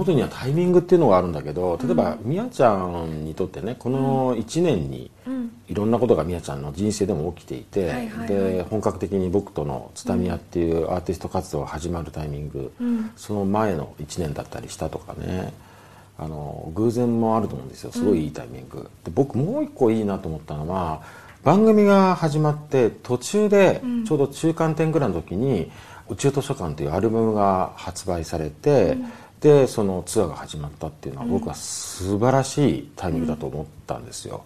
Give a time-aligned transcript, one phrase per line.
[0.00, 2.74] ことにはタイミングっていうのがあるんだけど例えばみやちゃ
[3.06, 5.10] んにとってねこの1年に
[5.68, 12.72] いろんなことがみやちゃんの人生でも起きていて、で本格的に僕との津田宮っていうアーティスト活動が始まるタイミング、
[13.14, 15.52] その前の1年だったりしたとかね
[16.18, 17.92] あの偶然もあると思うんですよ。
[17.92, 21.02] すごいいいタイミング、で僕もう一個いいなと思ったのは
[21.44, 25.70] 番組が始まって途中でちょうど中間点ぐらいの時に
[26.10, 28.98] 「宇宙図書館」というアルバムが発売されて、
[29.40, 34.44] でそのツアーが始まったっていうのは僕は素晴らしいタイミングだと思ったんですよ。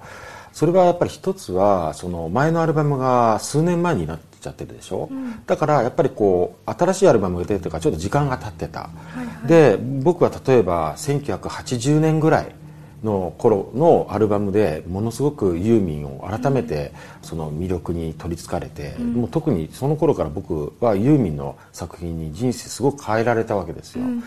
[0.53, 12.55] それはやっぱり一つはその前のアルバムが数年前になっちゃってるでしょ、うん、だからやっぱりこう新しいアルバムが出てからちょっと時間が経ってた、はいはい、で僕は例えば1980年ぐらい
[13.03, 24.05] の頃のアルバムでものすごくユーミンを改めてその魅力に取りつかれて、うん、もう特にその頃から僕はユーミンの作品に人生すごく変えられたわけですよ。
[24.05, 24.23] うん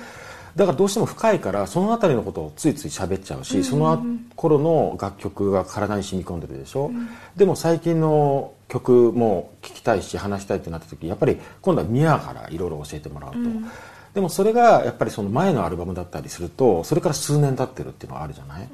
[0.58, 4.04] だからどうしても深いからその辺りのことをついつい喋っちゃうし、うん、その
[4.36, 13.70] 頃の楽曲が体に染み込んでるでしょ、うん、でも最近の曲も聴きたいし話したいってなった時やっぱり今度はミアからいろいろ教えてもらうと、うん、
[14.16, 18.68] でもそれがやっぱりその前のアルバムだったりするとそれから数年経ってるっていうのがあるじゃない、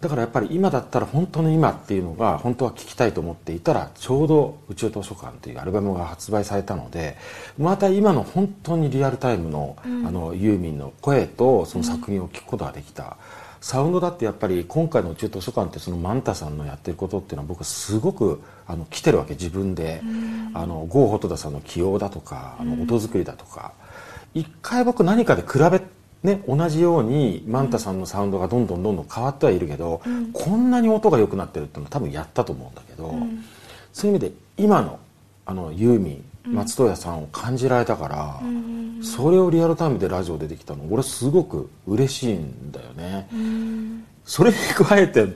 [0.00, 7.16] だからやっぱり今だったら本当の今っていうのが本当は聞きたいと思っていたらちょうど「宇宙図書館」というアルバムが発売されたので
[7.58, 13.16] また今の本当にリアルタイムの,、あのユーミンの声とその作品を聞くことができた。
[13.62, 20.02] サウンドだってやっぱり今回の宇宙図書館ってそのマンタさんのやってることっていうのは僕すごくあの来てるわけ自分で、
[20.52, 23.72] あの郷蛍田さんの起用だとかあの音作りだとか、
[24.34, 25.80] 一回僕何かで比べ
[26.24, 33.44] ね、同じようにマンタさんのサウンドがどんどんどんどん変わってはいるけど、うん、こんなに音が良くなってるってのは多分やったと思うんだけど、うん、
[33.92, 34.98] そういう意味で今の
[35.44, 43.28] あのユーミン松任谷さんを感じられたから、うん、それをリアルタイムでラジオ出てきたの俺すごく嬉しいんだよね。
[44.24, 45.28] それに加えて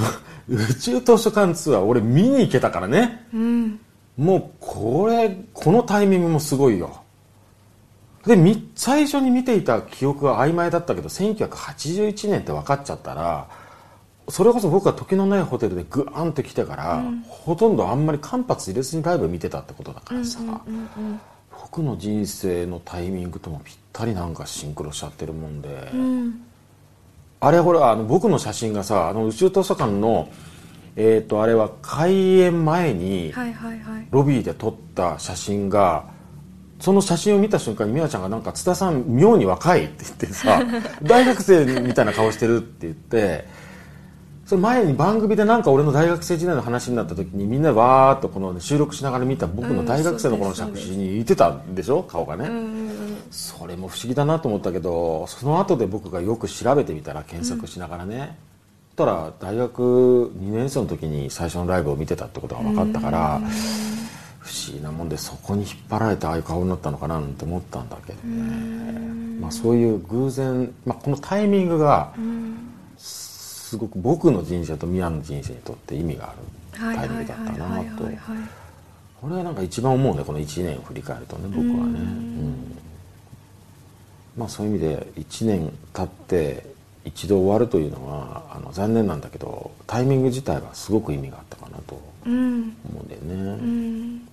[0.48, 3.26] 宇宙図書館ツアー俺見に行けたからね、
[4.16, 6.99] もうこれこのタイミングもすごいよ。
[8.26, 8.36] で
[8.74, 13.48] 最初に見ていた記憶が曖昧だったけど1981年って分かっちゃったら
[14.28, 20.38] それこそ僕は時のないホテルでグワンって来てから、うん、ほとんどあんまり間髪入れずにライブ見てたってことだからさ、
[21.50, 26.42] 僕の人生のタイミングともぴったりなんかシンクロしちゃってるもんで、うん、
[27.40, 30.28] あれほらあの僕の写真がさあの宇宙図書館の
[30.96, 33.32] えっ、ー、とあれは開演前に
[34.10, 36.04] ロビーで撮った写真が、
[36.80, 40.62] その写真を見た瞬間に美和ちゃんがなんか津田さん妙に若いって言ってさ
[41.02, 43.46] 大学生みたいな顔してるって言って
[44.50, 52.50] それ前に番組でなんか俺の大学生時代の話になった時にみんなわーっとこの、収録しながら見た僕の大学生の頃の写真に似てたんでしょ顔がね、
[53.30, 58.36] それも不思議だなと思ったけどその後で僕がよく調べてみたら検索しながらね、
[58.96, 63.40] そしたら大学2年生の時に最初のライブを見てたってことが分かったから、
[64.40, 72.12] 不思議なもんでそこに引っ張られてああいう顔になったのかななんて思ったんだけどね、まあ、そういう偶然、まあ、このタイミングが
[72.96, 78.04] すごく僕の人生と宮の人生にとって意味があるタイミングだったなと。
[79.20, 82.00] これはなんか一番思うねこの1年を振り返るとね僕はね。
[82.00, 82.76] うん。
[84.38, 86.64] まあ、そういう意味で1年経って
[87.04, 92.74] 一度終わるというのはあの残念なんだけどタイミング自体はすごく意味があったかなと思うん
[93.08, 93.34] だよね。
[93.34, 94.29] うん